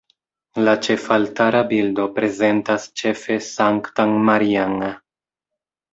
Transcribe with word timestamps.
La 0.67 0.71
ĉefaltara 0.87 1.61
bildo 1.73 2.07
prezentas 2.17 2.89
ĉefe 3.03 3.39
Sanktan 3.51 4.17
Marian. 4.31 4.79